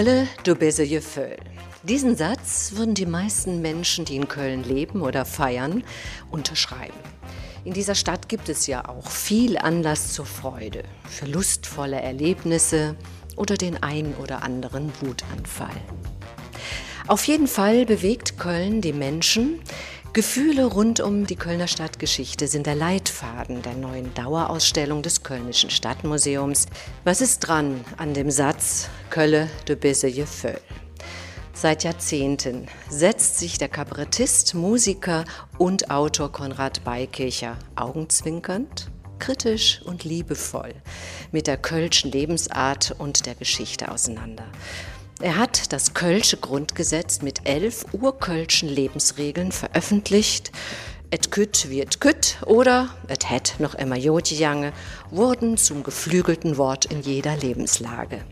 [0.00, 1.36] Kölle, du bisse Gefühl.
[1.82, 5.84] Diesen Satz würden die meisten Menschen, die in Köln leben oder feiern,
[6.30, 6.96] unterschreiben.
[7.66, 12.96] In dieser Stadt gibt es ja auch viel Anlass zur Freude, für lustvolle Erlebnisse
[13.36, 15.76] oder den ein oder anderen Wutanfall.
[17.06, 19.60] Auf jeden Fall bewegt Köln die Menschen.
[20.12, 26.66] Gefühle rund um die Kölner Stadtgeschichte sind der Leitfaden der neuen Dauerausstellung des Kölnischen Stadtmuseums.
[27.04, 30.60] Was ist dran an dem Satz Kölle de bisse Gefühl?
[31.52, 35.24] Seit Jahrzehnten setzt sich der Kabarettist, Musiker
[35.58, 38.90] und Autor Konrad Beikircher augenzwinkernd,
[39.20, 40.74] kritisch und liebevoll
[41.30, 44.46] mit der kölschen Lebensart und der Geschichte auseinander.
[45.22, 50.50] Er hat das Kölsche Grundgesetz mit elf urkölschen Lebensregeln veröffentlicht.
[51.10, 54.72] Et kütt wie et kütt oder et het noch immer Jodjange
[55.10, 58.22] wurden zum geflügelten Wort in jeder Lebenslage.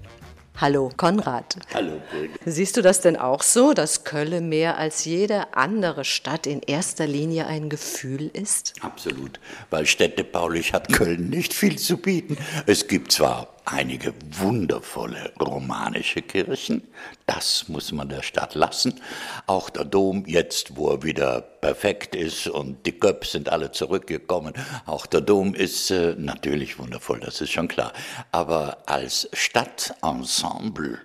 [0.57, 1.59] Hallo Konrad.
[1.75, 2.41] Hallo Birgit.
[2.47, 7.07] Siehst du das denn auch so, dass Köln mehr als jede andere Stadt in erster
[7.07, 8.73] Linie ein Gefühl ist?
[8.81, 12.39] Absolut, weil städtebaulich hat Köln nicht viel zu bieten.
[12.67, 16.83] Es gibt zwar einige wundervolle romanische Kirchen.
[17.27, 19.01] Das muss man der Stadt lassen.
[19.47, 24.55] Auch der Dom jetzt, wo er wieder perfekt ist und die Köpfe sind alle zurückgekommen.
[24.87, 27.93] Auch der Dom ist äh, natürlich wundervoll, das ist schon klar.
[28.33, 31.01] Aber als Stadtensemble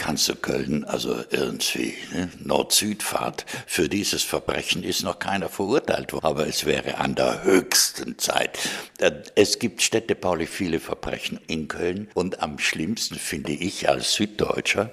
[0.00, 6.24] kannst du Köln, also irgendwie ne, Nord-Süd-Fahrt, für dieses Verbrechen ist noch keiner verurteilt worden.
[6.24, 8.58] Aber es wäre an der höchsten Zeit.
[8.98, 14.90] Äh, es gibt städtebaulich viele Verbrechen in Köln und am schlimmsten finde ich als Süddeutscher,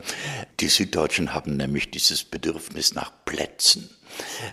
[0.60, 3.90] die Süddeutschen haben nämlich dieses Bedürfnis nach Plätzen.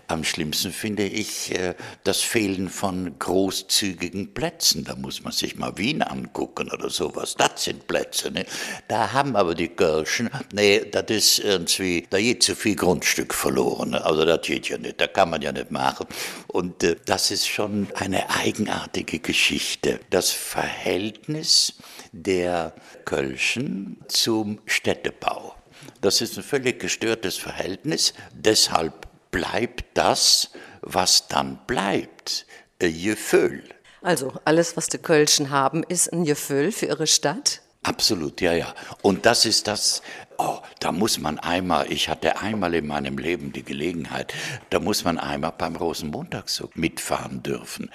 [0.08, 4.84] Am schlimmsten finde ich äh, das Fehlen von großzügigen Plätzen.
[4.84, 7.34] Da muss man sich mal Wien angucken oder sowas.
[7.36, 8.30] Das sind Plätze.
[8.30, 8.46] Ne?
[8.88, 13.94] Da haben aber die Kirchen, nee, das ist irgendwie, da geht zu viel Grundstück verloren.
[13.94, 16.06] Also das geht ja nicht, da kann man ja nicht machen.
[16.48, 20.00] Und äh, das ist schon eine eigenartige Geschichte.
[20.10, 21.74] Das Verhältnis
[22.12, 25.54] der Kölschen zum Städtebau.
[26.00, 28.14] Das ist ein völlig gestörtes Verhältnis.
[28.32, 29.03] Deshalb
[29.34, 30.50] bleibt das,
[30.80, 32.46] was dann bleibt,
[32.80, 33.64] ein Gefühl.
[34.00, 37.60] Also alles, was die Kölschen haben, ist ein Gefühl für ihre Stadt?
[37.82, 38.72] Absolut, ja, ja.
[39.02, 40.02] Und das ist das,
[40.38, 44.34] oh, da muss man einmal, ich hatte einmal in meinem Leben die Gelegenheit,
[44.70, 47.90] da muss man einmal beim Rosenmontagszug mitfahren dürfen.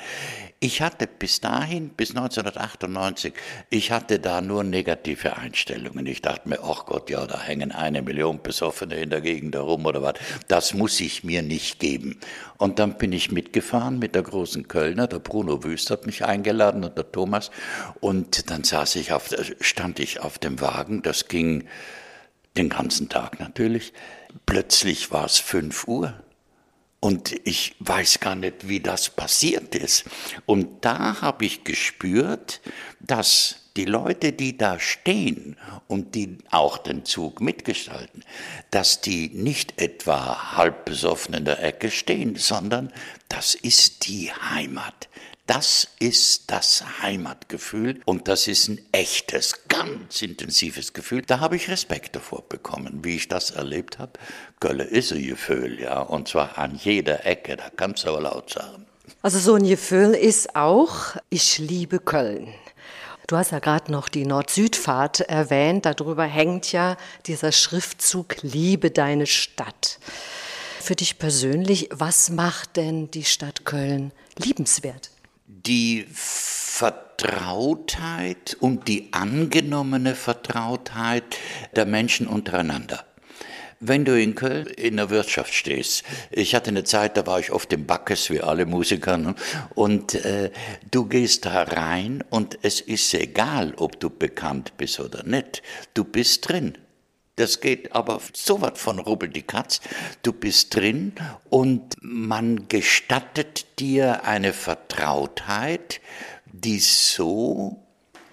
[0.61, 3.33] Ich hatte bis dahin, bis 1998,
[3.69, 6.05] ich hatte da nur negative Einstellungen.
[6.05, 9.85] Ich dachte mir, ach Gott, ja, da hängen eine Million Besoffene in der Gegend herum
[9.85, 10.15] oder was.
[10.49, 12.19] Das muss ich mir nicht geben.
[12.57, 16.83] Und dann bin ich mitgefahren mit der großen Kölner, der Bruno Wüst hat mich eingeladen
[16.83, 17.51] und der Thomas.
[18.01, 19.29] Und dann saß ich auf,
[19.61, 21.67] stand ich auf dem Wagen, das ging
[22.57, 23.93] den ganzen Tag natürlich.
[24.45, 26.13] Plötzlich war es fünf Uhr.
[27.01, 30.03] Und ich weiß gar nicht, wie das passiert ist.
[30.45, 32.59] Und da habe ich gespürt,
[32.99, 35.55] dass die Leute, die da stehen
[35.87, 38.25] und die auch den Zug mitgestalten,
[38.71, 42.91] dass die nicht etwa halb besoffen in der Ecke stehen, sondern
[43.29, 45.07] das ist die Heimat.
[45.49, 51.23] Das ist das Heimatgefühl und das ist ein echtes, ganz intensives Gefühl.
[51.23, 54.11] Da habe ich Respekt davor bekommen, wie ich das erlebt habe.
[54.59, 58.51] Gölle ist ein Gefühl, ja, und zwar an jeder Ecke, da kannst du aber laut
[58.51, 58.85] sagen.
[59.23, 62.53] Also so ein Gefühl ist auch, ich liebe Köln.
[63.25, 66.95] Du hast ja gerade noch die Nord-Süd-Fahrt erwähnt, darüber hängt ja
[67.25, 69.97] dieser Schriftzug Liebe deine Stadt.
[70.79, 75.09] Für dich persönlich, was macht denn die Stadt Köln liebenswert?
[75.51, 81.23] Die Vertrautheit und die angenommene Vertrautheit
[81.75, 83.03] der Menschen untereinander.
[83.79, 87.51] Wenn du in Köln in der Wirtschaft stehst, ich hatte eine Zeit, da war ich
[87.51, 89.33] oft im Backes, wie alle Musiker, ne?
[89.73, 90.51] und äh,
[90.91, 95.63] du gehst da rein und es ist egal, ob du bekannt bist oder nicht,
[95.95, 96.77] du bist drin.
[97.39, 99.79] Das geht aber so was von rubbel die Katz.
[100.23, 101.13] Du bist drin
[101.49, 106.01] und man gestattet dir eine Vertrautheit,
[106.51, 107.81] die es so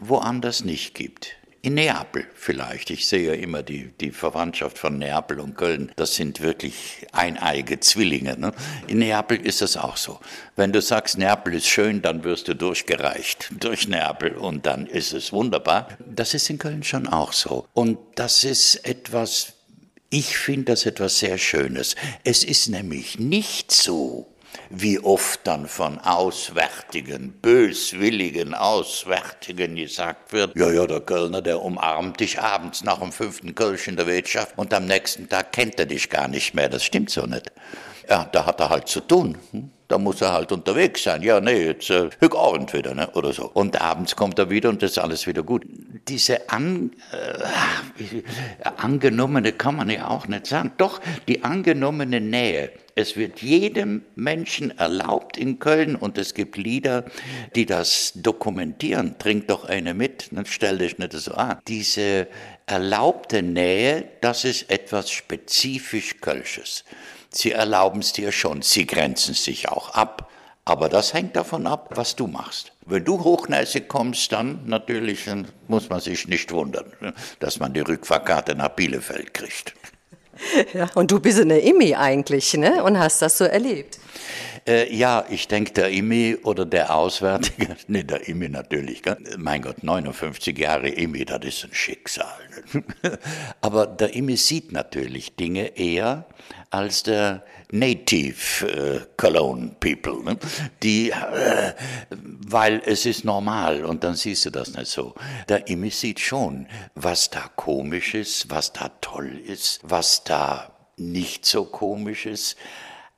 [0.00, 1.36] woanders nicht gibt.
[1.66, 2.90] In Neapel vielleicht.
[2.90, 5.90] Ich sehe ja immer die, die Verwandtschaft von Neapel und Köln.
[5.96, 8.38] Das sind wirklich eineige Zwillinge.
[8.38, 8.52] Ne?
[8.86, 10.20] In Neapel ist es auch so.
[10.54, 15.12] Wenn du sagst, Neapel ist schön, dann wirst du durchgereicht durch Neapel und dann ist
[15.12, 15.88] es wunderbar.
[15.98, 17.66] Das ist in Köln schon auch so.
[17.74, 19.54] Und das ist etwas,
[20.08, 21.96] ich finde das etwas sehr Schönes.
[22.22, 24.28] Es ist nämlich nicht so,
[24.70, 32.20] wie oft dann von Auswärtigen, böswilligen Auswärtigen gesagt wird, ja, ja, der Kölner, der umarmt
[32.20, 35.86] dich abends nach dem fünften Kölsch in der Wirtschaft und am nächsten Tag kennt er
[35.86, 36.68] dich gar nicht mehr.
[36.68, 37.50] Das stimmt so nicht.
[38.08, 39.36] Ja, da hat er halt zu tun.
[39.50, 39.70] Hm?
[39.88, 41.22] Da muss er halt unterwegs sein.
[41.22, 43.08] Ja, nee, jetzt äh, Abend wieder, ne?
[43.14, 43.48] oder so.
[43.52, 45.64] Und abends kommt er wieder und ist alles wieder gut.
[46.08, 48.22] Diese an, äh,
[48.76, 50.72] angenommene kann man ja auch nicht sagen.
[50.76, 52.70] Doch, die angenommene Nähe.
[52.94, 57.04] Es wird jedem Menschen erlaubt in Köln und es gibt Lieder,
[57.54, 59.18] die das dokumentieren.
[59.18, 61.58] Trink doch eine mit, dann stell dich nicht so an.
[61.68, 62.26] Diese
[62.64, 66.84] erlaubte Nähe, das ist etwas spezifisch Kölsches.
[67.30, 70.30] Sie erlauben es dir schon, sie grenzen sich auch ab.
[70.68, 72.72] Aber das hängt davon ab, was du machst.
[72.84, 76.92] Wenn du hochnäsig kommst, dann natürlich dann muss man sich nicht wundern,
[77.38, 79.74] dass man die Rückfahrkarte nach Bielefeld kriegt.
[80.74, 82.82] Ja, und du bist eine Immi eigentlich, ne?
[82.82, 83.98] Und hast das so erlebt.
[84.66, 89.16] Äh, ja, ich denke, der Immi oder der Auswärtige, ne, der Immi natürlich, gell?
[89.38, 92.26] mein Gott, 59 Jahre Immi, das ist ein Schicksal.
[93.60, 96.26] Aber der Immi sieht natürlich Dinge eher
[96.76, 100.38] als der Native äh, Cologne People, ne?
[100.82, 101.72] die, äh,
[102.10, 105.14] weil es ist normal und dann siehst du das nicht so.
[105.48, 111.46] Der Immi sieht schon, was da komisch ist, was da toll ist, was da nicht
[111.46, 112.56] so komisch ist.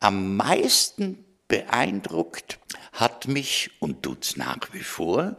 [0.00, 2.58] Am meisten beeindruckt
[2.92, 5.36] hat mich, und tut's nach wie vor,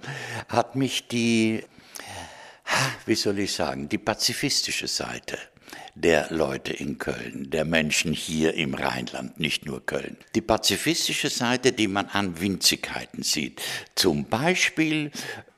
[0.49, 1.63] hat mich die,
[3.05, 5.37] wie soll ich sagen, die pazifistische Seite
[6.01, 10.17] der Leute in Köln, der Menschen hier im Rheinland, nicht nur Köln.
[10.33, 13.61] Die pazifistische Seite, die man an Winzigkeiten sieht.
[13.95, 15.11] Zum Beispiel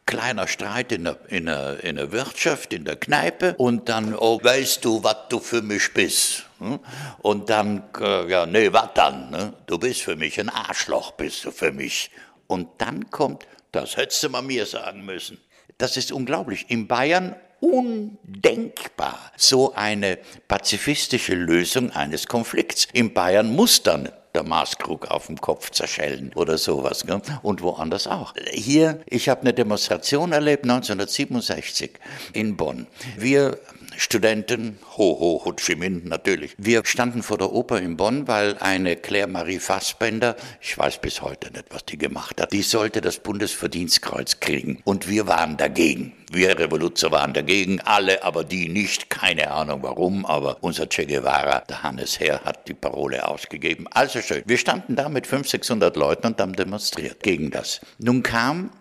[0.08, 4.44] kleiner Streit in der, in, der, in der Wirtschaft, in der Kneipe und dann, oh,
[4.44, 6.46] weißt du, was du für mich bist?
[6.60, 6.80] Hm?
[7.20, 9.30] Und dann, äh, ja, nee, was dann?
[9.30, 9.54] Ne?
[9.68, 12.12] Du bist für mich ein Arschloch, bist du für mich.
[12.48, 15.38] Und dann kommt, das hättest du mal mir sagen müssen.
[15.78, 16.66] Das ist unglaublich.
[16.70, 20.18] In Bayern undenkbar, so eine
[20.50, 22.88] pazifistische Lösung eines Konflikts.
[22.92, 27.06] In Bayern muss dann der Maßkrug auf dem Kopf zerschellen oder sowas.
[27.06, 27.22] Gell?
[27.42, 28.34] Und woanders auch.
[28.52, 31.92] Hier, ich habe eine Demonstration erlebt 1967
[32.34, 32.88] in Bonn.
[33.18, 33.60] Wir
[33.98, 36.56] Studenten, ho, ho, Ho Chi Minh natürlich.
[36.58, 41.22] Wir standen vor der Oper in Bonn, weil eine Claire Marie Fassbender, ich weiß bis
[41.22, 44.82] heute nicht, was die gemacht hat, die sollte das Bundesverdienstkreuz kriegen.
[44.84, 46.14] Und wir waren dagegen.
[46.32, 49.10] Wir Revoluzer waren dagegen, alle, aber die nicht.
[49.10, 53.88] Keine Ahnung warum, aber unser Che Guevara, der Hannes Herr, hat die Parole ausgegeben.
[53.92, 54.44] Also schön.
[54.46, 57.82] Wir standen da mit 500, 600 Leuten und haben demonstriert gegen das.
[57.98, 58.72] Nun kam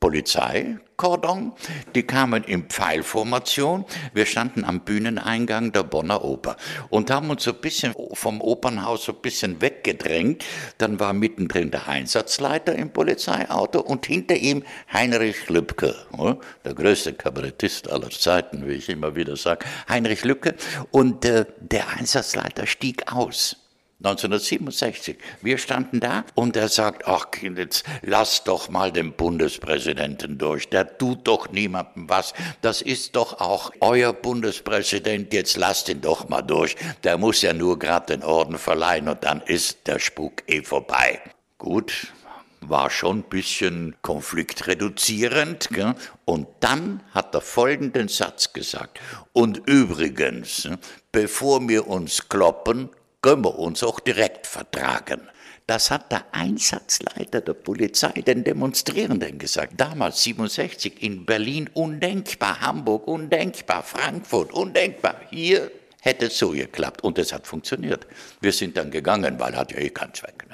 [0.00, 1.52] Polizeikordon,
[1.96, 3.84] die kamen in Pfeilformation.
[4.14, 6.56] Wir standen am Bühneneingang der Bonner Oper
[6.88, 10.44] und haben uns so ein bisschen vom Opernhaus so ein bisschen weggedrängt.
[10.78, 14.62] Dann war mittendrin der Einsatzleiter im Polizeiauto und hinter ihm
[14.92, 15.96] Heinrich Lübke,
[16.64, 20.54] der größte Kabarettist aller Zeiten, wie ich immer wieder sage, Heinrich Lübke.
[20.92, 23.56] Und äh, der Einsatzleiter stieg aus.
[24.00, 25.16] 1967.
[25.42, 30.68] Wir standen da und er sagt, ach jetzt lass doch mal den Bundespräsidenten durch.
[30.68, 32.32] Der tut doch niemandem was.
[32.60, 35.32] Das ist doch auch euer Bundespräsident.
[35.32, 36.76] Jetzt lasst ihn doch mal durch.
[37.02, 41.20] Der muss ja nur gerade den Orden verleihen und dann ist der Spuk eh vorbei.
[41.58, 42.12] Gut,
[42.60, 45.70] war schon ein bisschen konfliktreduzierend.
[45.70, 45.94] Gell?
[46.24, 49.00] Und dann hat er folgenden Satz gesagt.
[49.32, 50.68] Und übrigens,
[51.10, 52.90] bevor wir uns kloppen,
[53.22, 55.28] können wir uns auch direkt vertragen.
[55.66, 59.74] Das hat der Einsatzleiter der Polizei den Demonstrierenden gesagt.
[59.76, 65.20] Damals 67 in Berlin undenkbar, Hamburg undenkbar, Frankfurt undenkbar.
[65.28, 65.70] Hier
[66.00, 68.06] hätte es so geklappt und es hat funktioniert.
[68.40, 70.46] Wir sind dann gegangen, weil hat ja eh keinen Zweck.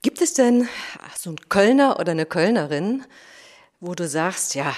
[0.00, 0.68] Gibt es denn
[1.16, 3.04] so einen Kölner oder eine Kölnerin,
[3.80, 4.74] wo du sagst, ja,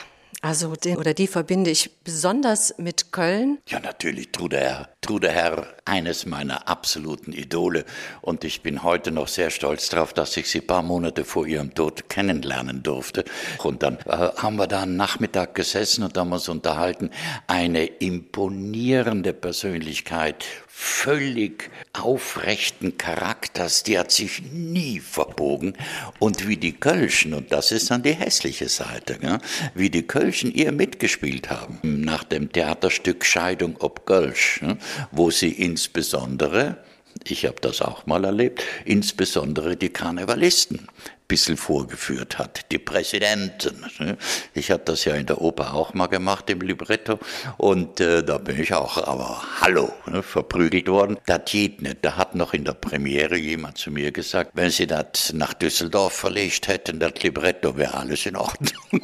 [0.47, 3.59] also den oder die verbinde ich besonders mit Köln.
[3.67, 4.87] Ja, natürlich, Truder,
[5.29, 7.85] Herr, eines meiner absoluten Idole.
[8.21, 11.49] Und ich bin heute noch sehr stolz darauf, dass ich sie ein paar Monate vor
[11.49, 13.25] ihrem Tod kennenlernen durfte.
[13.59, 17.11] Und dann äh, haben wir da einen Nachmittag gesessen und haben uns unterhalten.
[17.49, 20.45] Eine imponierende Persönlichkeit,
[20.79, 25.73] völlig aufrechten Charakters, die hat sich nie verbogen.
[26.19, 29.39] Und wie die Kölschen, und das ist dann die hässliche Seite, ja,
[29.75, 34.77] wie die Kölschen ihr mitgespielt haben, nach dem Theaterstück Scheidung ob Kölsch, ja,
[35.13, 36.77] wo sie insbesondere
[37.25, 40.87] ich habe das auch mal erlebt, insbesondere die Karnevalisten
[41.29, 42.71] bisschen vorgeführt hat.
[42.71, 43.85] Die Präsidenten.
[43.99, 44.17] Ne?
[44.55, 47.19] Ich habe das ja in der Oper auch mal gemacht im Libretto
[47.57, 51.19] und äh, da bin ich auch, aber hallo, ne, verprügelt worden.
[51.27, 51.99] Das geht nicht.
[52.03, 56.13] Da hat noch in der Premiere jemand zu mir gesagt, wenn Sie das nach Düsseldorf
[56.13, 59.03] verlegt hätten, das Libretto wäre alles in Ordnung.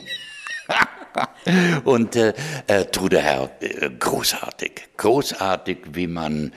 [1.85, 2.33] und äh,
[2.67, 6.53] äh, Trude Herr, äh, großartig, großartig, wie man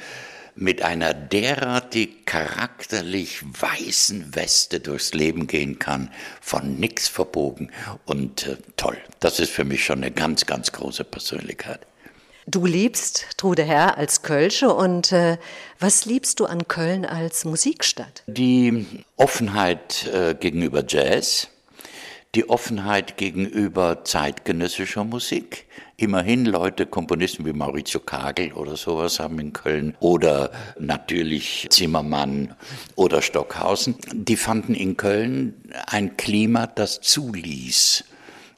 [0.56, 6.10] mit einer derartig charakterlich weißen Weste durchs Leben gehen kann,
[6.42, 7.72] von nix verbogen
[8.06, 8.98] und äh, toll.
[9.20, 11.86] Das ist für mich schon eine ganz, ganz große Persönlichkeit.
[12.48, 15.38] Du liebst Trude Herr als Kölsche und äh,
[15.80, 18.24] was liebst du an Köln als Musikstadt?
[18.28, 18.86] Die
[19.18, 21.48] Offenheit äh, gegenüber Jazz,
[22.36, 25.66] die Offenheit gegenüber zeitgenössischer Musik.
[25.98, 32.54] Immerhin Leute, Komponisten wie Maurizio Kagel oder sowas haben in Köln oder natürlich Zimmermann
[32.96, 35.54] oder Stockhausen, die fanden in Köln
[35.88, 38.04] ein Klima, das zuließ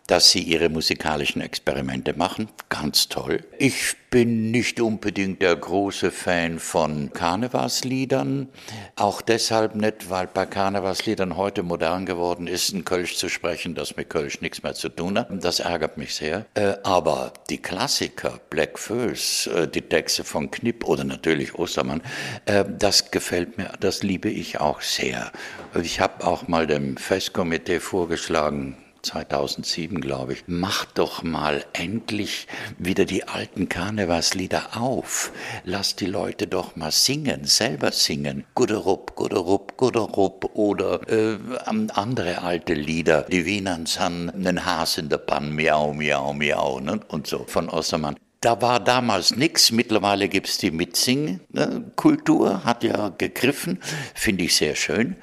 [0.08, 2.48] dass sie ihre musikalischen Experimente machen.
[2.70, 3.42] Ganz toll.
[3.60, 8.48] Ich bin nicht unbedingt der große Fan von Karnevalsliedern.
[8.96, 13.98] Auch deshalb nicht, weil bei Karnevalsliedern heute modern geworden ist, ein Kölsch zu sprechen, das
[13.98, 15.28] mit Kölsch nichts mehr zu tun hat.
[15.32, 16.46] Das ärgert mich sehr.
[16.54, 22.02] Äh, aber die Klassiker, Black Föß, äh, die Texte von Knipp oder natürlich Ostermann,
[22.46, 25.34] äh, das gefällt mir, das liebe ich auch sehr.
[25.82, 32.48] Ich habe auch mal dem Festkomitee vorgeschlagen, 2007, glaube ich, macht doch mal endlich
[32.78, 35.32] wieder die alten Karnevalslieder auf.
[35.64, 38.44] Lasst die Leute doch mal singen, selber singen.
[38.54, 43.24] Guderup, Guderup, Guderup oder äh, andere alte Lieder.
[43.24, 47.00] Die Wienern san einen Has in der Pann, miau, miau, miau ne?
[47.08, 48.18] und so von Ossermann.
[48.42, 49.72] Da war damals nichts.
[49.72, 53.80] Mittlerweile gibt es die Mitsing-Kultur, hat ja gegriffen,
[54.14, 55.16] finde ich sehr schön.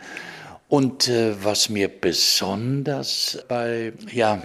[0.74, 4.42] Und äh, was mir besonders bei, ja,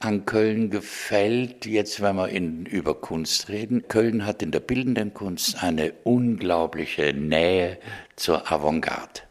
[0.00, 5.14] an Köln gefällt, jetzt wenn wir in, über Kunst reden, Köln hat in der bildenden
[5.14, 7.78] Kunst eine unglaubliche Nähe
[8.16, 9.22] zur Avantgarde.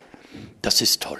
[0.63, 1.19] Das ist toll.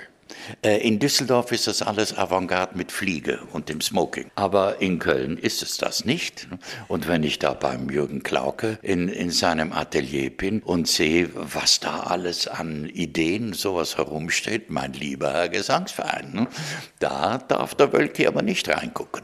[0.61, 4.31] Äh, in Düsseldorf ist das alles Avantgarde mit Fliege und dem Smoking.
[4.35, 6.47] Aber in Köln ist es das nicht.
[6.87, 11.79] Und wenn ich da beim Jürgen Klauke in, in seinem Atelier bin und sehe, was
[11.79, 16.47] da alles an Ideen, sowas herumsteht, mein lieber Herr Gesangsverein,
[16.99, 19.23] da darf der Wölki aber nicht reingucken.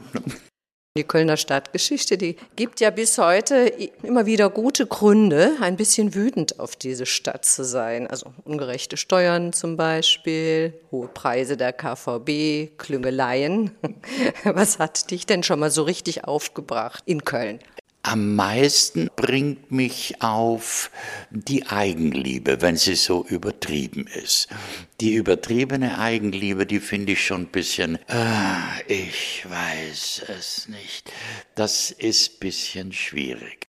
[0.96, 6.58] Die Kölner Stadtgeschichte, die gibt ja bis heute immer wieder gute Gründe, ein bisschen wütend
[6.58, 8.08] auf diese Stadt zu sein.
[8.08, 13.70] Also ungerechte Steuern zum Beispiel, hohe Preise der KVB, Klüngeleien.
[14.44, 17.60] Was hat dich denn schon mal so richtig aufgebracht in Köln?
[18.08, 20.90] Am meisten bringt mich auf
[21.28, 24.48] die Eigenliebe, wenn sie so übertrieben ist.
[25.02, 31.12] Die übertriebene Eigenliebe, die finde ich schon ein bisschen, äh, ich weiß es nicht.
[31.54, 33.66] Das ist ein bisschen schwierig.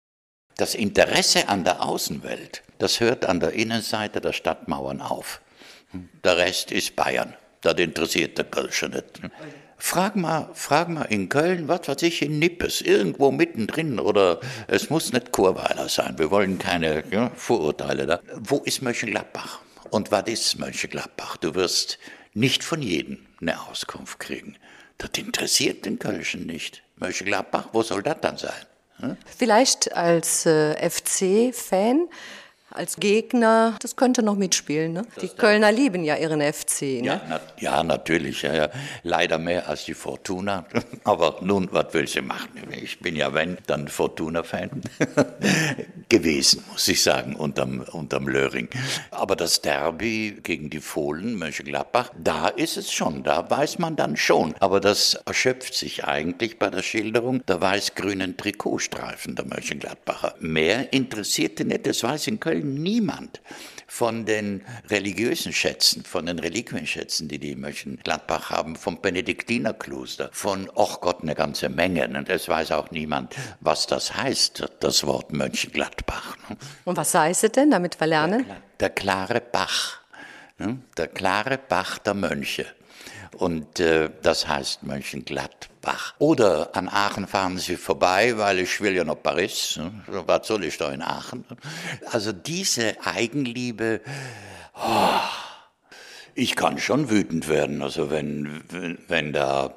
[0.57, 5.43] Das Interesse an der Außenwelt, das hört an der Innenseite der Stadtmauern auf.
[6.25, 7.37] Der Rest ist Bayern.
[7.61, 9.21] Das interessiert der Kölscher nicht.
[9.85, 14.91] Frag mal, frag mal in Köln, was weiß ich, in Nippes, irgendwo mittendrin oder es
[14.91, 16.15] muss nicht Chorweiler sein.
[16.19, 18.21] Wir wollen keine ja, Vorurteile da.
[18.37, 19.59] Wo ist Mönchengladbach?
[19.91, 21.37] Und was ist Mönchengladbach?
[21.37, 21.99] Du wirst
[22.33, 24.57] nicht von jedem eine Auskunft kriegen.
[24.99, 26.85] Das interessiert den Kölschen nicht.
[26.97, 28.53] Mönchengladbach, wo soll das dann sein?
[28.99, 29.17] Hm?
[29.37, 32.09] Vielleicht als äh, FC-Fan
[32.75, 34.93] als Gegner, das könnte noch mitspielen.
[34.93, 35.03] Ne?
[35.21, 36.83] Die Kölner lieben ja ihren FC.
[36.83, 37.03] Ne?
[37.05, 38.43] Ja, na, ja, natürlich.
[38.43, 38.69] Ja, ja.
[39.03, 40.65] Leider mehr als die Fortuna.
[41.05, 42.51] Aber nun, was will sie machen?
[42.71, 44.83] Ich bin ja, wenn, dann Fortuna-Fan
[46.09, 48.69] gewesen, muss ich sagen, unterm, unterm Löring.
[49.11, 54.17] Aber das Derby gegen die Fohlen, Mönchengladbach, da ist es schon, da weiß man dann
[54.17, 54.55] schon.
[54.61, 60.35] Aber das erschöpft sich eigentlich bei der Schilderung der weiß-grünen Trikotstreifen der Mönchengladbacher.
[60.41, 63.41] Mehr interessierte nicht, das weiß in Köln niemand
[63.87, 71.01] von den religiösen Schätzen, von den Reliquienschätzen, die die Mönchengladbach haben, vom Benediktinerkloster, von, ach
[71.01, 72.09] Gott, eine ganze Menge.
[72.09, 76.37] Und es weiß auch niemand, was das heißt, das Wort Mönchengladbach.
[76.49, 76.57] Ne?
[76.85, 78.47] Und was heißt es denn, damit wir lernen?
[78.47, 80.01] Der, der klare Bach,
[80.59, 80.79] ne?
[80.97, 82.67] der klare Bach der Mönche.
[83.43, 86.15] Und äh, das heißt Mönchengladbach.
[86.21, 89.79] Oder an Aachen fahren Sie vorbei, weil ich will ja nach Paris.
[89.79, 90.23] Ne?
[90.29, 91.45] Was soll ich da in Aachen?
[92.13, 94.01] Also diese Eigenliebe,
[94.81, 95.19] oh,
[96.37, 99.75] ich kann schon wütend werden, also wenn, wenn, wenn da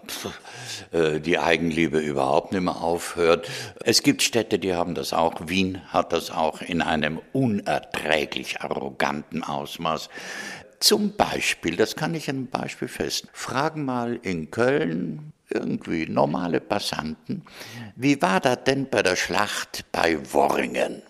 [0.92, 3.50] äh, die Eigenliebe überhaupt nicht mehr aufhört.
[3.84, 5.34] Es gibt Städte, die haben das auch.
[5.48, 10.10] Wien hat das auch in einem unerträglich arroganten Ausmaß.
[10.80, 16.60] Zum Beispiel, das kann ich an einem Beispiel fest, fragen mal in Köln irgendwie normale
[16.60, 17.44] Passanten,
[17.96, 21.02] wie war das denn bei der Schlacht bei Worringen?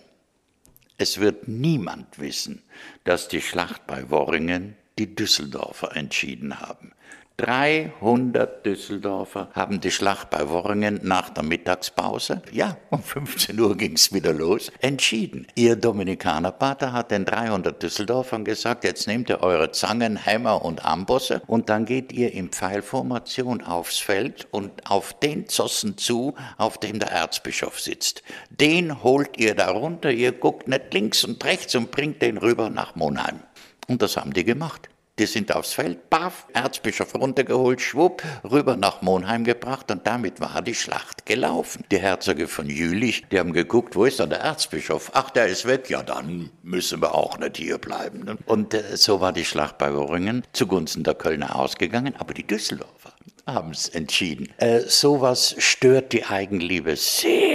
[0.98, 2.62] Es wird niemand wissen,
[3.04, 6.92] dass die Schlacht bei Worringen die Düsseldorfer entschieden haben.
[7.38, 14.10] 300 Düsseldorfer haben die Schlacht bei Worringen nach der Mittagspause, ja, um 15 Uhr ging's
[14.14, 15.46] wieder los, entschieden.
[15.54, 21.42] Ihr Dominikanerpater hat den 300 Düsseldorfern gesagt, jetzt nehmt ihr eure Zangen, Hämmer und Ambosse
[21.46, 26.98] und dann geht ihr in Pfeilformation aufs Feld und auf den Zossen zu, auf dem
[26.98, 28.22] der Erzbischof sitzt.
[28.48, 32.96] Den holt ihr darunter, ihr guckt nicht links und rechts und bringt den rüber nach
[32.96, 33.40] Monheim.
[33.88, 34.88] Und das haben die gemacht.
[35.18, 40.60] Die sind aufs Feld, baff, Erzbischof runtergeholt, schwupp, rüber nach Monheim gebracht und damit war
[40.60, 41.84] die Schlacht gelaufen.
[41.90, 45.12] Die Herzöge von Jülich, die haben geguckt, wo ist da der Erzbischof?
[45.14, 48.24] Ach, der ist weg, ja dann müssen wir auch nicht hier bleiben.
[48.24, 48.36] Ne?
[48.44, 53.12] Und äh, so war die Schlacht bei Worringen zugunsten der Kölner ausgegangen, aber die Düsseldorfer
[53.46, 54.52] haben es entschieden.
[54.58, 57.45] Äh, sowas stört die Eigenliebe sehr.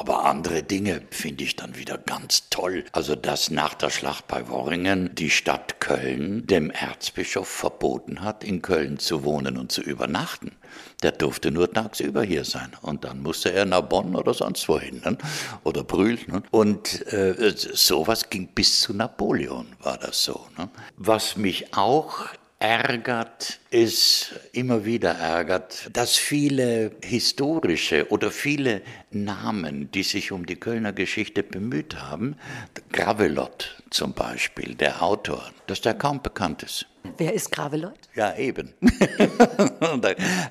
[0.00, 2.86] Aber andere Dinge finde ich dann wieder ganz toll.
[2.92, 8.62] Also, dass nach der Schlacht bei Worringen die Stadt Köln dem Erzbischof verboten hat, in
[8.62, 10.52] Köln zu wohnen und zu übernachten.
[11.02, 12.72] Der durfte nur tagsüber hier sein.
[12.80, 15.02] Und dann musste er nach Bonn oder sonst wohin.
[15.04, 15.18] Ne?
[15.64, 16.18] Oder Brühl.
[16.28, 16.44] Ne?
[16.50, 20.46] Und äh, sowas ging bis zu Napoleon, war das so.
[20.56, 20.70] Ne?
[20.96, 22.28] Was mich auch
[22.60, 30.56] ärgert, ist immer wieder ärgert, dass viele historische oder viele Namen, die sich um die
[30.56, 32.36] Kölner Geschichte bemüht haben,
[32.92, 36.86] Gravelot zum Beispiel, der Autor, dass der kaum bekannt ist.
[37.16, 37.98] Wer ist Gravelot?
[38.14, 38.74] Ja, eben.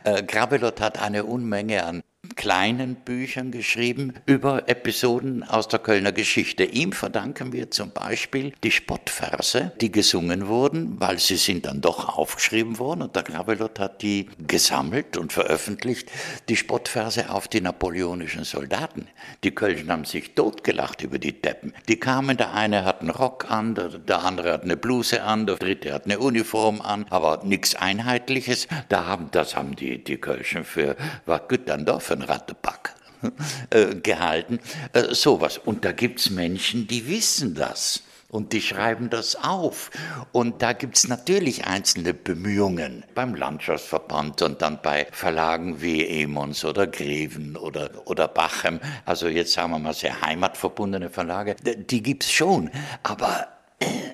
[0.03, 2.01] Äh, Gravelot hat eine Unmenge an
[2.35, 6.63] kleinen Büchern geschrieben über Episoden aus der Kölner Geschichte.
[6.63, 12.17] Ihm verdanken wir zum Beispiel die Spottverse, die gesungen wurden, weil sie sind dann doch
[12.17, 16.09] aufgeschrieben worden und der Gravelot hat die gesammelt und veröffentlicht,
[16.47, 19.07] die Spottverse auf die napoleonischen Soldaten.
[19.43, 21.73] Die Kölschen haben sich totgelacht über die Deppen.
[21.87, 25.45] Die kamen, der eine hat einen Rock an, der, der andere hat eine Bluse an,
[25.45, 28.67] der dritte hat eine Uniform an, aber nichts Einheitliches.
[28.89, 30.95] Da haben, das haben die, die Kölschen für,
[31.25, 32.95] was gut dann doch Rattepack
[33.69, 34.59] äh, gehalten.
[34.93, 35.57] Äh, sowas.
[35.57, 38.03] Und da gibt es Menschen, die wissen das.
[38.29, 39.89] Und die schreiben das auf.
[40.31, 46.63] Und da gibt es natürlich einzelne Bemühungen beim Landschaftsverband und dann bei Verlagen wie Emons
[46.63, 48.79] oder Greven oder, oder Bachem.
[49.03, 51.55] Also jetzt sagen wir mal sehr heimatverbundene Verlage.
[51.55, 52.69] Die gibt es schon.
[53.01, 53.47] Aber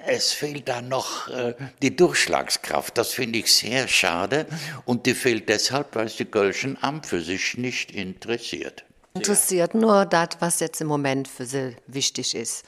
[0.05, 2.97] es fehlt da noch äh, die Durchschlagskraft.
[2.97, 4.45] Das finde ich sehr schade.
[4.85, 8.85] Und die fehlt deshalb, weil es die Kölschen Amt für sich nicht interessiert.
[9.13, 12.65] Interessiert nur das, was jetzt im Moment für sie wichtig ist.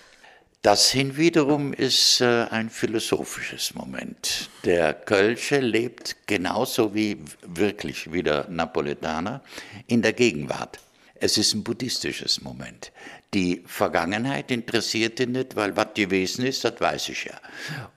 [0.61, 4.49] Das hinwiederum ist äh, ein philosophisches Moment.
[4.65, 9.41] Der Kölsche lebt genauso wie wirklich wie der Napoletaner
[9.85, 10.79] in der Gegenwart.
[11.15, 12.91] Es ist ein buddhistisches Moment.
[13.33, 17.33] Die Vergangenheit interessiert ihn nicht, weil was gewesen ist, das weiß ich ja.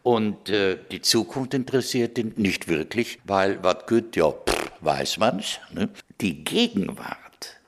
[0.02, 5.60] Und äh, die Zukunft interessiert ihn nicht wirklich, weil was gut, ja, pff, weiß man's.
[5.72, 5.88] Ne?
[6.20, 7.60] Die Gegenwart,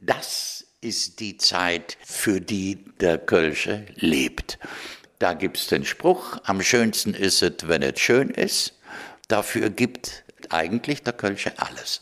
[0.00, 4.58] das ist die Zeit, für die der Kölsche lebt.
[5.18, 8.78] Da gibt's den Spruch, am schönsten ist es, wenn es schön ist.
[9.28, 12.00] Dafür gibt eigentlich der Kölsche alles.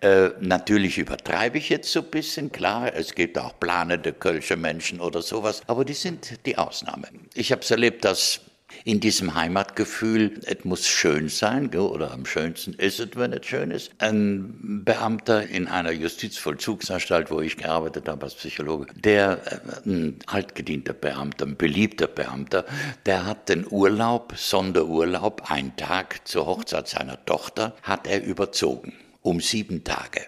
[0.00, 5.00] Äh, natürlich übertreibe ich jetzt so ein bisschen, klar, es gibt auch planende Kölsche Menschen
[5.00, 7.08] oder sowas, aber die sind die Ausnahme.
[7.34, 8.40] Ich habe es erlebt, dass
[8.84, 13.70] in diesem Heimatgefühl, es muss schön sein, oder am schönsten ist es, wenn es schön
[13.70, 13.92] ist.
[13.98, 19.40] Ein Beamter in einer Justizvollzugsanstalt, wo ich gearbeitet habe als Psychologe, der,
[19.84, 22.64] äh, ein altgedienter Beamter, ein beliebter Beamter,
[23.06, 29.40] der hat den Urlaub, Sonderurlaub, einen Tag zur Hochzeit seiner Tochter, hat er überzogen, um
[29.40, 30.20] sieben Tage.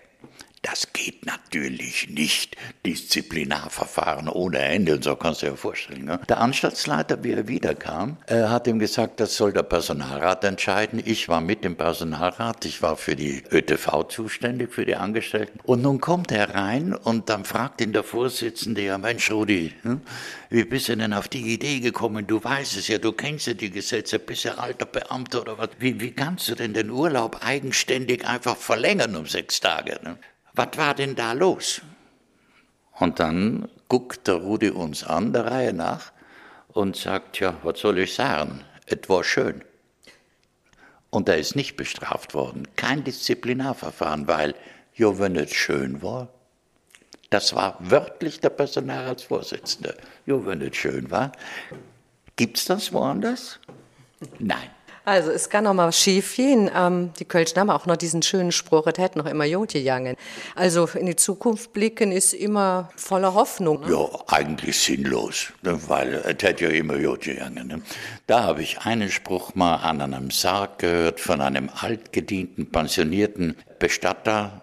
[0.63, 2.55] Das geht natürlich nicht.
[2.85, 6.05] Disziplinarverfahren ohne Ende, und so kannst du dir vorstellen.
[6.05, 6.21] Ne?
[6.29, 11.03] Der Anstaltsleiter, wie er wiederkam, äh, hat ihm gesagt, das soll der Personalrat entscheiden.
[11.03, 15.61] Ich war mit dem Personalrat, ich war für die ÖTV zuständig, für die Angestellten.
[15.63, 20.03] Und nun kommt er rein und dann fragt ihn der Vorsitzende, ja Mensch, Rudi, hm,
[20.51, 22.27] wie bist du denn auf die Idee gekommen?
[22.27, 25.71] Du weißt es ja, du kennst ja die Gesetze, bist ja alter Beamter oder was.
[25.79, 29.99] Wie, wie kannst du denn den Urlaub eigenständig einfach verlängern um sechs Tage?
[30.03, 30.19] Ne?
[30.55, 31.83] Was war denn da los?
[32.99, 36.13] Und dann guckt der Rudi uns an, der Reihe nach,
[36.69, 38.65] und sagt, ja, was soll ich sagen?
[38.87, 39.65] Es war schön.
[41.11, 44.55] Und er ist nicht bestraft worden, kein Disziplinarverfahren, weil,
[44.95, 46.29] ja, wenn es schön war,
[47.31, 49.97] das war wörtlich der Personalratsvorsitzende.
[50.27, 51.33] Ja, wenn es schön war.
[52.37, 53.61] Gibt es das woanders?
[54.39, 54.71] Nein.
[55.11, 56.71] Also es kann noch mal schief gehen.
[56.73, 60.15] Ähm, die Kölschen haben auch noch diesen schönen Spruch, es hätte noch immer Jod gegangen.
[60.55, 63.81] Also in die Zukunft blicken ist immer voller Hoffnung.
[63.81, 63.91] Ne?
[63.91, 67.67] Ja, eigentlich sinnlos, ne, weil es hätte ja immer Jod gegangen.
[67.67, 67.83] Ne?
[68.29, 74.63] Da habe ich einen Spruch mal an einem Sarg gehört von einem altgedienten, pensionierten Bestatter,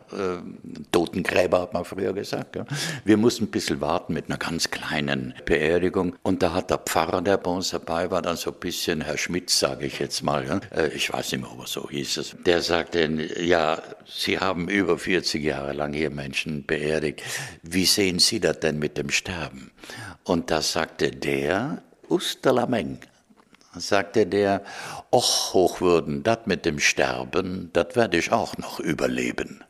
[0.92, 2.58] Totengräber hat man früher gesagt.
[3.04, 6.16] Wir mussten ein bisschen warten mit einer ganz kleinen Beerdigung.
[6.24, 9.18] Und da hat der Pfarrer, der bei uns dabei war, dann so ein bisschen, Herr
[9.18, 12.36] Schmitz, sage ich jetzt mal, äh, ich weiß nicht mehr, ob er so hieß es,
[12.46, 13.08] der sagte,
[13.42, 17.22] ja, Sie haben über 40 Jahre lang hier Menschen beerdigt.
[17.62, 19.72] Wie sehen Sie das denn mit dem Sterben?
[20.24, 23.00] Und da sagte der, Usterlameng,
[23.76, 24.64] sagte der,
[25.12, 29.64] och Hochwürden, dat mit dem Sterben, dat werde ich auch noch überleben.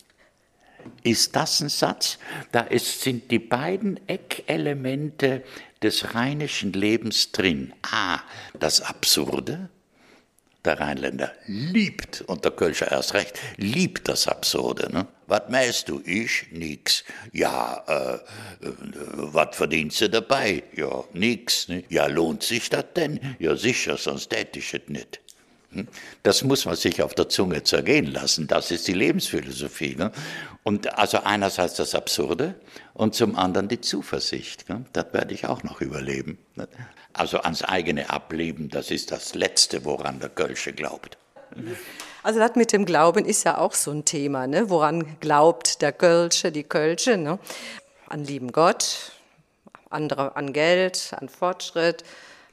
[1.04, 2.18] Ist das ein Satz?
[2.52, 5.44] Da ist, sind die beiden Eckelemente
[5.82, 7.74] des rheinischen Lebens drin.
[7.82, 8.20] A,
[8.60, 9.70] das Absurde.
[10.66, 14.92] Der Rheinländer liebt, und der Kölscher erst recht, liebt das Absurde.
[14.92, 15.08] Ne?
[15.28, 16.02] Was meinst du?
[16.04, 16.48] Ich?
[16.52, 17.06] Nix.
[17.32, 18.20] Ja, äh,
[18.60, 20.64] was verdienst du dabei?
[20.76, 21.70] Ja, nix.
[21.70, 21.86] Ne?
[21.88, 23.20] Ja, lohnt sich das denn?
[23.40, 25.22] Ja, sicher, sonst täte ich es nicht.
[25.72, 25.88] Hm?
[26.24, 28.48] Das muss man sich auf der Zunge zergehen lassen.
[28.48, 29.96] Das ist die Lebensphilosophie.
[29.96, 30.12] Ne?
[30.68, 32.54] Und also einerseits das Absurde
[32.94, 34.66] und zum anderen die Zuversicht.
[34.92, 36.38] Das werde ich auch noch überleben.
[37.14, 41.18] Also ans eigene Ableben, das ist das Letzte, woran der Kölsche glaubt.
[42.22, 44.46] Also das mit dem Glauben ist ja auch so ein Thema.
[44.46, 44.70] Ne?
[44.70, 47.16] Woran glaubt der Kölsche, die Kölsche?
[47.16, 47.40] Ne?
[48.10, 49.14] An lieben Gott,
[49.90, 52.04] andere an Geld, an Fortschritt,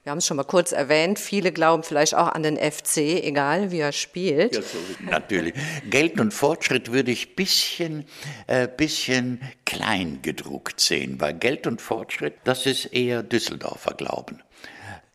[0.05, 3.71] wir haben es schon mal kurz erwähnt, viele glauben vielleicht auch an den FC, egal
[3.71, 4.55] wie er spielt.
[4.55, 5.55] Ja, so, natürlich.
[5.88, 8.05] Geld und Fortschritt würde ich bisschen,
[8.47, 14.43] äh, bisschen klein gedruckt sehen, weil Geld und Fortschritt, das ist eher Düsseldorfer Glauben.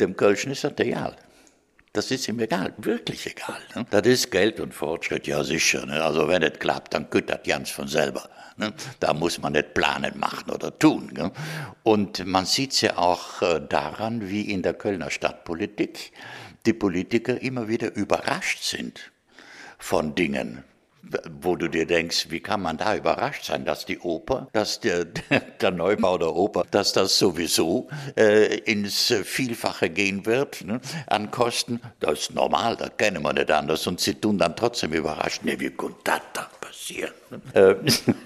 [0.01, 1.15] Dem Kölschen ist das egal.
[1.93, 3.61] Das ist ihm egal, wirklich egal.
[3.75, 3.85] Ne?
[3.91, 5.85] Das ist Geld und Fortschritt, ja sicher.
[5.85, 6.03] Ne?
[6.03, 8.27] Also wenn es klappt, dann küttert Jans von selber.
[8.59, 8.73] Ne?
[8.99, 11.31] Da muss man nicht planen, machen oder tun.
[11.83, 16.11] Und man sieht es ja auch äh, daran, wie in der Kölner Stadtpolitik
[16.65, 19.11] die Politiker immer wieder überrascht sind
[19.77, 20.65] von Dingen,
[21.41, 25.05] wo du dir denkst, wie kann man da überrascht sein, dass die Oper, dass der,
[25.61, 31.79] der Neubau der Oper, dass das sowieso äh, ins Vielfache gehen wird ne, an Kosten.
[32.01, 33.87] Das ist normal, das kennen wir nicht anders.
[33.87, 36.49] Und sie tun dann trotzdem überrascht, ne, wie kommt das da?
[36.69, 37.13] Passieren.
[37.53, 37.75] Äh,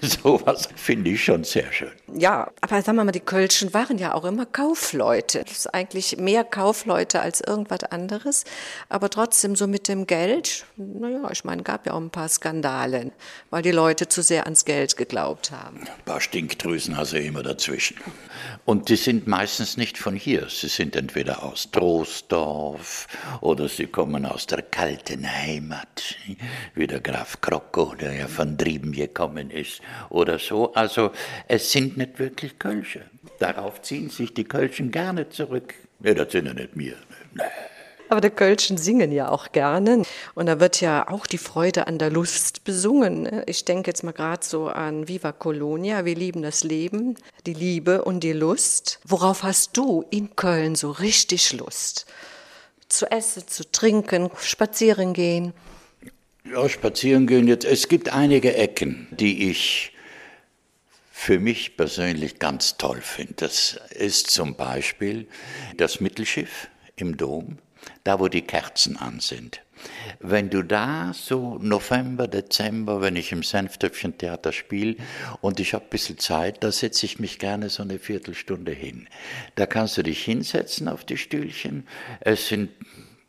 [0.02, 1.90] sowas finde ich schon sehr schön.
[2.12, 5.44] Ja, aber sagen wir mal, die Kölschen waren ja auch immer Kaufleute.
[5.44, 8.44] Das ist eigentlich mehr Kaufleute als irgendwas anderes.
[8.88, 13.12] Aber trotzdem so mit dem Geld, naja, ich meine, gab ja auch ein paar Skandale,
[13.50, 15.80] weil die Leute zu sehr ans Geld geglaubt haben.
[15.80, 17.96] Ein paar Stinkdrüsen hast du immer dazwischen.
[18.64, 20.48] Und die sind meistens nicht von hier.
[20.50, 23.06] Sie sind entweder aus Troisdorf
[23.40, 26.16] oder sie kommen aus der kalten Heimat,
[26.74, 30.72] wie der Graf Krocko, der ja von Drieben gekommen ist oder so.
[30.74, 31.12] Also
[31.48, 33.02] es sind nicht wirklich Kölsche.
[33.38, 35.74] Darauf ziehen sich die Kölschen gerne zurück.
[36.00, 36.96] Ne, das sind ja nicht mir.
[37.34, 37.42] Nee.
[38.08, 40.02] Aber die Kölschen singen ja auch gerne.
[40.34, 43.42] Und da wird ja auch die Freude an der Lust besungen.
[43.46, 47.16] Ich denke jetzt mal gerade so an Viva Colonia, wir lieben das Leben,
[47.46, 49.00] die Liebe und die Lust.
[49.04, 52.06] Worauf hast du in Köln so richtig Lust?
[52.88, 55.52] Zu essen, zu trinken, spazieren gehen?
[56.50, 57.64] Ja, spazieren gehen jetzt.
[57.64, 59.92] Es gibt einige Ecken, die ich
[61.10, 63.34] für mich persönlich ganz toll finde.
[63.36, 65.26] Das ist zum Beispiel
[65.78, 67.56] das Mittelschiff im Dom,
[68.04, 69.62] da wo die Kerzen an sind.
[70.20, 74.96] Wenn du da so November, Dezember, wenn ich im Senftöpfchen-Theater spiele
[75.40, 79.08] und ich habe ein bisschen Zeit, da setze ich mich gerne so eine Viertelstunde hin.
[79.54, 81.86] Da kannst du dich hinsetzen auf die Stühlchen.
[82.20, 82.68] Es sind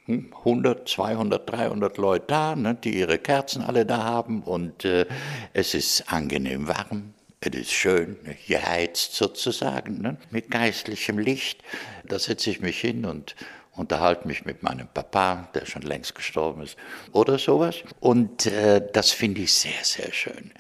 [0.08, 5.06] 100, 200, 300 Leute da, ne, die ihre Kerzen alle da haben und äh,
[5.54, 7.13] es ist angenehm warm.
[7.39, 11.63] Es ist schön, geheizt sozusagen, ne, mit geistlichem Licht.
[12.08, 13.36] Da setze ich mich hin und
[13.75, 16.77] unterhalte mich mit meinem Papa, der schon längst gestorben ist,
[17.11, 17.77] oder sowas.
[17.99, 20.51] Und äh, das finde ich sehr, sehr schön.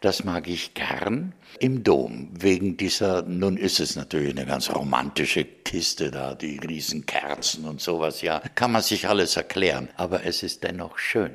[0.00, 5.44] Das mag ich gern im Dom, wegen dieser, nun ist es natürlich eine ganz romantische
[5.44, 10.62] Kiste da, die Riesenkerzen und sowas, ja, kann man sich alles erklären, aber es ist
[10.62, 11.32] dennoch schön.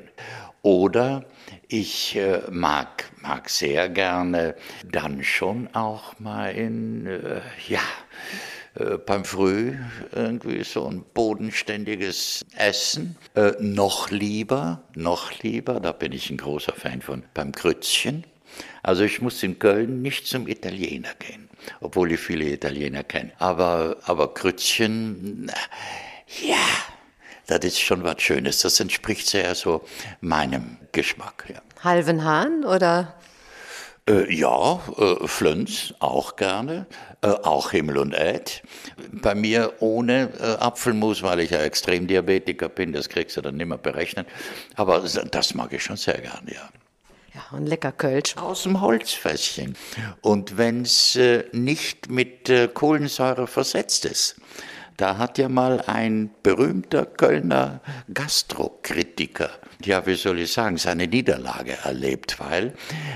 [0.62, 1.26] Oder
[1.68, 4.54] ich äh, mag, mag sehr gerne
[4.90, 7.82] dann schon auch mal in, äh, ja,
[8.74, 9.76] äh, beim Früh
[10.12, 13.16] irgendwie so ein bodenständiges Essen.
[13.34, 18.24] Äh, noch lieber, noch lieber, da bin ich ein großer Fan von, beim Krützchen.
[18.82, 21.48] Also ich muss in Köln nicht zum Italiener gehen,
[21.80, 23.32] obwohl ich viele Italiener kenne.
[23.38, 25.50] Aber, aber Krützchen,
[26.42, 26.56] ja,
[27.46, 28.58] das ist schon was Schönes.
[28.58, 29.84] Das entspricht sehr so
[30.20, 31.44] meinem Geschmack.
[31.48, 31.62] Ja.
[31.82, 33.14] Halven Hahn oder?
[34.06, 36.86] Äh, ja, äh, Flöns auch gerne,
[37.22, 38.62] äh, auch Himmel und Erd.
[39.10, 43.66] Bei mir ohne äh, Apfelmus, weil ich ja Extremdiabetiker bin, das kriegst du dann nicht
[43.66, 44.26] mehr berechnet.
[44.76, 46.68] Aber das mag ich schon sehr gerne, ja.
[47.34, 48.36] Ja, und lecker Kölsch.
[48.36, 49.76] Aus dem Holzfässchen.
[50.20, 54.36] Und wenn es äh, nicht mit äh, Kohlensäure versetzt ist.
[54.96, 57.80] Da hat ja mal ein berühmter Kölner
[58.12, 59.50] Gastrokritiker,
[59.84, 62.74] ja, wie soll ich sagen, seine Niederlage erlebt, weil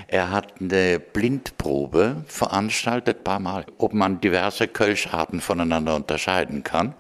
[0.09, 6.95] er hat eine Blindprobe veranstaltet, paar Mal, ob man diverse Kölscharten voneinander unterscheiden kann.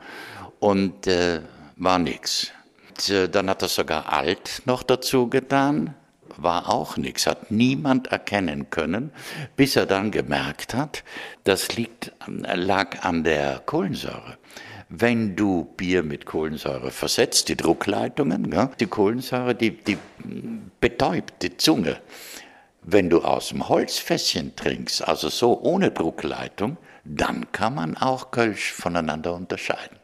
[0.61, 1.41] Und äh,
[1.77, 2.53] war nichts.
[3.33, 5.95] Dann hat er sogar alt noch dazu getan,
[6.37, 9.12] war auch nichts, hat niemand erkennen können,
[9.57, 11.05] bis er dann gemerkt hat,
[11.45, 14.38] das liegt, lag an der Kohlensäure.
[14.90, 19.98] Wenn du Bier mit Kohlensäure versetzt, die Druckleitungen, ja, die Kohlensäure, die, die
[20.81, 22.01] betäubt die Zunge.
[22.83, 28.72] Wenn du aus dem Holzfässchen trinkst, also so ohne Druckleitung, dann kann man auch Kölsch
[28.72, 29.98] voneinander unterscheiden.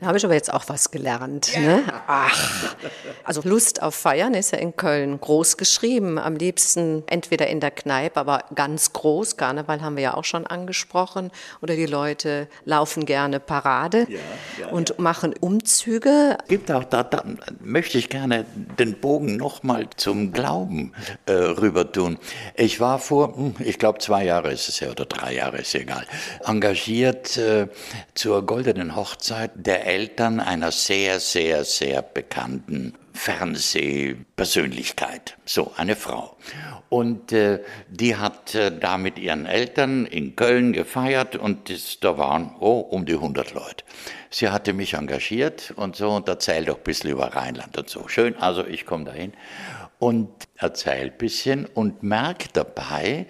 [0.00, 1.54] Da habe ich aber jetzt auch was gelernt.
[1.54, 1.60] Ja.
[1.60, 1.84] Ne?
[2.08, 2.74] Ach,
[3.22, 6.18] also Lust auf Feiern ist ja in Köln groß geschrieben.
[6.18, 9.36] Am liebsten entweder in der Kneipe, aber ganz groß.
[9.36, 11.30] Karneval haben wir ja auch schon angesprochen.
[11.62, 14.18] Oder die Leute laufen gerne Parade ja,
[14.60, 16.38] ja, und machen Umzüge.
[16.48, 17.22] Gibt auch da, da
[17.60, 18.46] möchte ich gerne
[18.78, 20.92] den Bogen nochmal zum Glauben
[21.26, 22.18] äh, rüber tun.
[22.56, 25.74] Ich war vor, hm, ich glaube zwei Jahre ist es ja oder drei Jahre ist
[25.76, 26.04] egal,
[26.44, 27.68] engagiert äh,
[28.14, 36.36] zur goldenen Hochzeit der Eltern einer sehr, sehr, sehr bekannten Fernsehpersönlichkeit, so eine Frau.
[36.88, 42.18] Und äh, die hat äh, da mit ihren Eltern in Köln gefeiert und das, da
[42.18, 43.84] waren oh, um die 100 Leute.
[44.30, 48.08] Sie hatte mich engagiert und so und erzählt doch ein bisschen über Rheinland und so.
[48.08, 49.32] Schön, also ich komme dahin
[50.00, 53.26] und erzähle ein bisschen und merke dabei,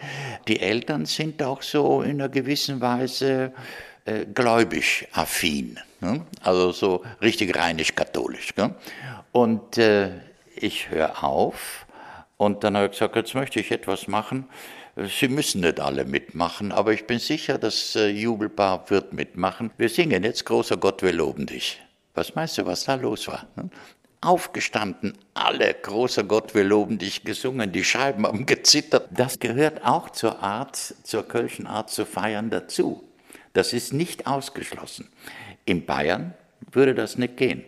[0.48, 3.52] die Eltern sind auch so in einer gewissen Weise
[4.06, 5.78] äh, gläubig affin.
[6.04, 6.26] Ne?
[6.42, 8.54] Also so richtig rheinisch-katholisch.
[8.56, 8.74] Ne?
[9.32, 10.10] Und äh,
[10.54, 11.86] ich höre auf
[12.36, 14.46] und dann habe ich gesagt, jetzt möchte ich etwas machen.
[14.96, 19.70] Sie müssen nicht alle mitmachen, aber ich bin sicher, das äh, Jubelpaar wird mitmachen.
[19.78, 21.80] Wir singen jetzt Großer Gott, wir loben dich.
[22.14, 23.46] Was meinst du, was da los war?
[23.56, 23.70] Ne?
[24.20, 29.08] Aufgestanden, alle, großer Gott, wir loben dich, gesungen, die Scheiben haben gezittert.
[29.10, 33.02] Das gehört auch zur Art, zur Kölschen Art zu feiern dazu.
[33.54, 35.08] Das ist nicht ausgeschlossen.
[35.64, 36.34] In Bayern
[36.72, 37.64] würde das nicht gehen.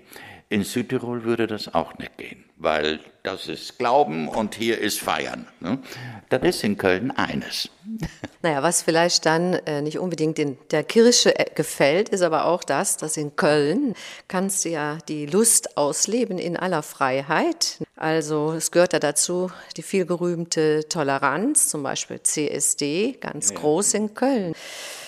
[0.49, 5.49] In Südtirol würde das auch nicht gehen, weil das ist Glauben und hier ist Feiern.
[5.59, 5.81] Ne?
[6.29, 7.69] Das ist in Köln eines.
[8.43, 12.63] Naja, was vielleicht dann äh, nicht unbedingt in der Kirche äh, gefällt, ist aber auch
[12.63, 13.95] das, dass in Köln
[14.29, 17.79] kannst du ja die Lust ausleben in aller Freiheit.
[17.97, 23.57] Also es gehört ja dazu die vielgerühmte Toleranz, zum Beispiel CSD, ganz ja.
[23.57, 24.55] groß in Köln.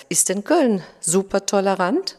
[0.08, 2.16] Ist denn Köln super tolerant?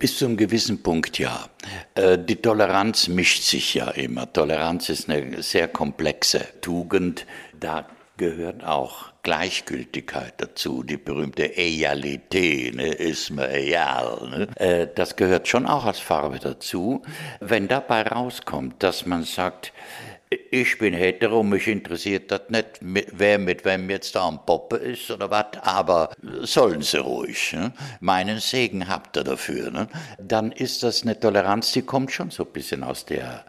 [0.00, 1.50] Bis zu einem gewissen Punkt ja.
[1.94, 4.32] Äh, die Toleranz mischt sich ja immer.
[4.32, 7.26] Toleranz ist eine sehr komplexe Tugend.
[7.60, 7.86] Da
[8.16, 14.28] gehört auch Gleichgültigkeit dazu, die berühmte Egalität, ne, ist mir egal.
[14.30, 14.48] Ne?
[14.56, 17.02] Äh, das gehört schon auch als Farbe dazu.
[17.40, 19.74] Wenn dabei rauskommt, dass man sagt,
[20.30, 25.10] ich bin hetero, mich interessiert das nicht, wer mit wem jetzt da am Poppe ist
[25.10, 26.10] oder was, aber
[26.42, 27.52] sollen sie ruhig.
[27.52, 27.72] Ne?
[27.98, 29.72] Meinen Segen habt ihr dafür.
[29.72, 29.88] Ne?
[30.18, 33.44] Dann ist das eine Toleranz, die kommt schon so ein bisschen aus der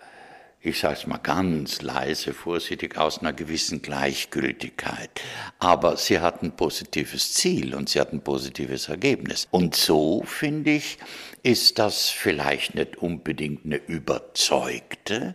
[0.64, 5.10] ich sage es mal ganz leise, vorsichtig, aus einer gewissen Gleichgültigkeit.
[5.58, 9.48] Aber sie hat ein positives Ziel und sie hat ein positives Ergebnis.
[9.50, 11.00] Und so, finde ich,
[11.42, 15.34] ist das vielleicht nicht unbedingt eine überzeugte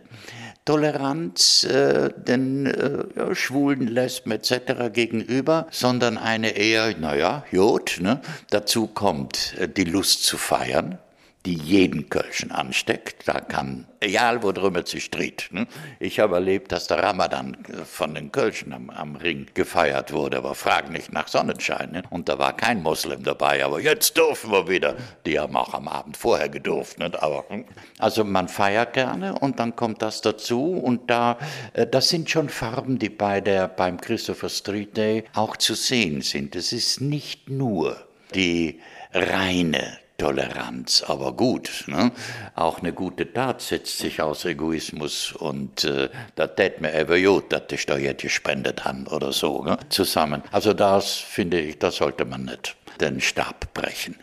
[0.67, 4.91] Toleranz äh, den äh, ja, Schwulen, Lesben etc.
[4.91, 8.19] gegenüber, sondern eine eher, naja, Jod, ne?
[8.49, 10.99] dazu kommt äh, die Lust zu feiern,
[11.47, 13.25] die jeden Kölschen ansteckt.
[13.25, 15.47] Da kann, egal worüber sich dreht.
[15.51, 15.65] Ne?
[15.97, 17.55] Ich habe erlebt, dass der Ramadan
[17.85, 21.91] von den Kölschen am, am, Ring gefeiert wurde, aber frag nicht nach Sonnenschein.
[21.91, 22.03] Ne?
[22.09, 24.97] Und da war kein Moslem dabei, aber jetzt dürfen wir wieder.
[25.25, 26.99] Die haben auch am Abend vorher gedurft.
[26.99, 27.11] Ne?
[27.17, 27.63] Aber, hm?
[27.97, 31.37] also man feiert gerne und dann kommt das dazu und da,
[31.71, 36.21] äh, das sind schon Farben, die bei der, beim Christopher Street Day auch zu sehen
[36.21, 36.57] sind.
[36.57, 37.95] Es ist nicht nur
[38.35, 38.81] die
[39.13, 41.83] reine Toleranz, aber gut.
[41.87, 42.11] Ne?
[42.55, 47.53] Auch eine gute Tat setzt sich aus Egoismus und äh, das tät mir eben gut,
[47.53, 49.77] dass die Steuer gespendet haben oder so, ne?
[49.89, 50.41] zusammen.
[50.51, 54.15] Also das finde ich, da sollte man nicht den Stab brechen.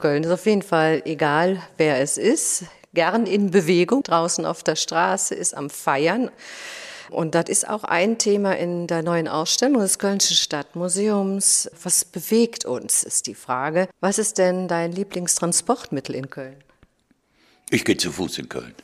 [0.00, 4.76] Köln ist auf jeden Fall egal, wer es ist, gern in Bewegung, draußen auf der
[4.76, 6.30] Straße, ist am Feiern.
[7.10, 11.70] Und das ist auch ein Thema in der neuen Ausstellung des Kölnischen Stadtmuseums.
[11.82, 13.88] Was bewegt uns, ist die Frage.
[14.00, 16.56] Was ist denn dein Lieblingstransportmittel in Köln?
[17.70, 18.74] Ich gehe zu Fuß in Köln.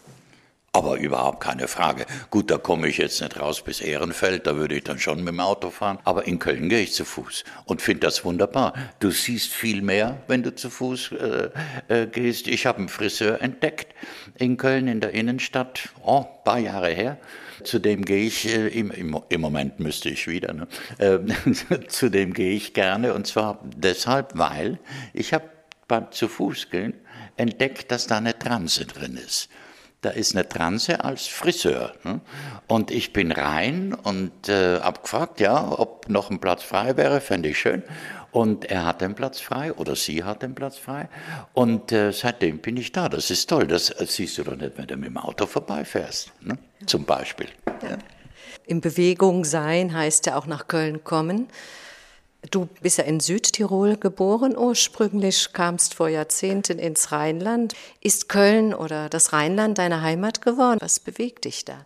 [0.75, 2.07] Aber überhaupt keine Frage.
[2.31, 5.29] Gut, da komme ich jetzt nicht raus bis Ehrenfeld, da würde ich dann schon mit
[5.29, 5.99] dem Auto fahren.
[6.05, 8.73] Aber in Köln gehe ich zu Fuß und finde das wunderbar.
[8.99, 11.51] Du siehst viel mehr, wenn du zu Fuß äh,
[11.89, 12.49] äh, gehst.
[12.49, 13.95] Ich habe einen Friseur entdeckt
[14.39, 17.19] in Köln, in der Innenstadt, oh, paar Jahre her.
[17.65, 18.91] Zudem gehe ich, äh, im,
[19.29, 20.69] im, Moment müsste ich wieder, ne?
[20.99, 21.19] äh,
[21.89, 24.79] zudem gehe ich gerne und zwar deshalb, weil
[25.13, 25.45] ich habe
[25.89, 26.95] beim zu Fuß gehen
[27.37, 29.49] entdeckt, dass da eine Transe drin ist
[30.03, 31.95] da ist eine Transe als Friseur.
[32.05, 32.21] Ne?
[32.67, 37.21] Und ich bin rein und äh, hab gefragt, ja, ob noch ein Platz frei wäre,
[37.21, 37.83] fände ich schön.
[38.33, 41.09] Und er hat den Platz frei oder sie hat den Platz frei.
[41.53, 43.09] Und äh, seitdem bin ich da.
[43.09, 43.67] Das ist toll.
[43.67, 46.33] Das äh, siehst du doch nicht, wenn du mit dem Auto vorbeifährst.
[46.41, 46.59] Ne?
[46.87, 47.49] Zum Beispiel.
[47.83, 47.99] Ja.
[48.67, 51.49] In Bewegung sein heißt ja auch nach Köln kommen.
[52.51, 57.75] Du bist ja in Südtirol geboren ursprünglich, kamst vor Jahrzehnten ins Rheinland.
[58.01, 60.79] Ist Köln oder das Rheinland deine Heimat geworden?
[60.81, 61.85] Was bewegt dich da?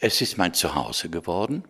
[0.00, 1.64] Es ist mein Zuhause geworden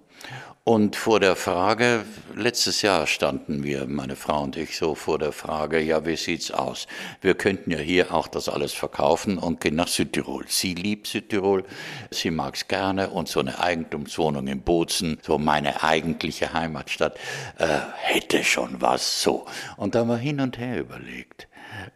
[0.66, 5.32] und vor der Frage, letztes Jahr standen wir, meine Frau und ich, so vor der
[5.32, 6.86] Frage, ja, wie sieht's aus?
[7.20, 10.46] Wir könnten ja hier auch das alles verkaufen und gehen nach Südtirol.
[10.48, 11.64] Sie liebt Südtirol,
[12.10, 17.18] sie mag's gerne und so eine Eigentumswohnung in Bozen, so meine eigentliche Heimatstadt,
[17.58, 19.44] äh, hätte schon was so.
[19.76, 21.46] Und da haben wir hin und her überlegt.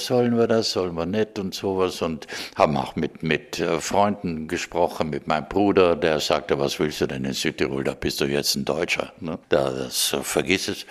[0.01, 4.49] Sollen wir das, sollen wir nicht und sowas und haben auch mit, mit äh, Freunden
[4.49, 8.27] gesprochen, mit meinem Bruder, der sagte, was willst du denn in Südtirol, da bist du
[8.27, 9.39] jetzt ein Deutscher, ne?
[9.49, 10.87] da, das, äh, vergiss es.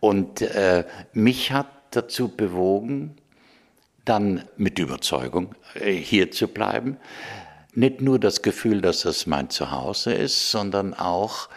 [0.00, 3.16] Und äh, mich hat dazu bewogen,
[4.04, 6.96] dann mit Überzeugung äh, hier zu bleiben.
[7.74, 11.48] Nicht nur das Gefühl, dass das mein Zuhause ist, sondern auch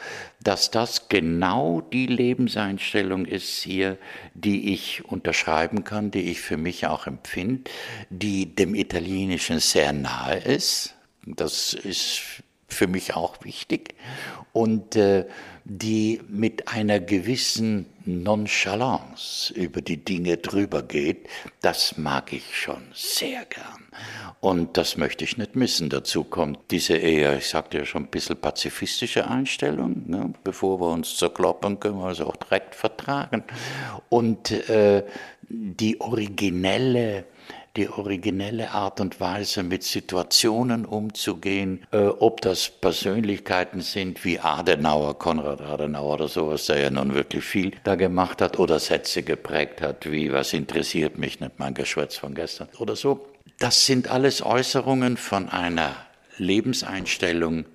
[0.45, 3.97] dass das genau die Lebenseinstellung ist hier,
[4.35, 7.69] die ich unterschreiben kann, die ich für mich auch empfinde,
[8.11, 10.93] die dem Italienischen sehr nahe ist.
[11.25, 12.21] Das ist
[12.67, 13.95] für mich auch wichtig.
[14.53, 15.25] Und äh,
[15.63, 21.27] die mit einer gewissen Nonchalance über die Dinge drüber geht,
[21.61, 23.87] das mag ich schon sehr gern.
[24.45, 25.89] Und das möchte ich nicht missen.
[25.89, 30.03] Dazu kommt diese eher, ich sagte ja schon, ein bisschen pazifistische Einstellung.
[30.05, 30.35] Ne?
[30.43, 33.43] Bevor wir uns zerkloppen, können wir es auch direkt vertragen.
[34.09, 35.03] Und äh,
[35.49, 37.25] die originelle
[37.75, 45.19] die originelle Art und Weise, mit Situationen umzugehen, äh, ob das Persönlichkeiten sind wie Adenauer,
[45.19, 49.81] Konrad Adenauer oder sowas, der ja nun wirklich viel da gemacht hat, oder Sätze geprägt
[49.81, 53.27] hat, wie was interessiert mich nicht mein Geschwätz von gestern oder so.
[53.59, 55.95] Das sind alles Äußerungen von einer
[56.37, 57.65] Lebenseinstellung,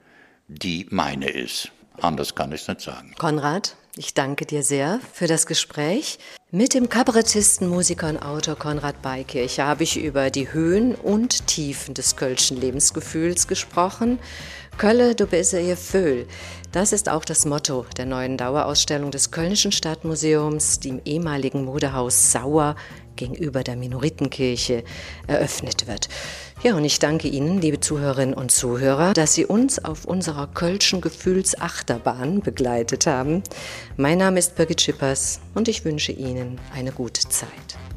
[0.48, 1.72] die meine ist.
[2.00, 3.14] Anders kann ich es nicht sagen.
[3.18, 6.18] Konrad, ich danke dir sehr für das Gespräch.
[6.50, 11.94] Mit dem Kabarettisten, Musiker und Autor Konrad Beikircher habe ich über die Höhen und Tiefen
[11.94, 14.18] des kölschen Lebensgefühls gesprochen.
[14.76, 16.26] Kölle, du bist ihr Föhl.
[16.72, 22.32] Das ist auch das Motto der neuen Dauerausstellung des Kölnischen Stadtmuseums, die im ehemaligen Modehaus
[22.32, 22.76] Sauer
[23.20, 24.82] gegenüber der Minoritenkirche
[25.26, 26.08] eröffnet wird.
[26.62, 31.00] Ja, und ich danke Ihnen, liebe Zuhörerinnen und Zuhörer, dass Sie uns auf unserer Kölschen
[31.00, 33.42] Gefühlsachterbahn begleitet haben.
[33.96, 37.89] Mein Name ist Birgit Schippers und ich wünsche Ihnen eine gute Zeit.